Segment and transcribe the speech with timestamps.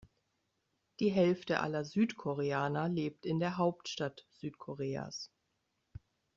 [0.99, 5.31] Die Hälfte aller Südkoreaner lebt in der Hauptstadt Südkoreas.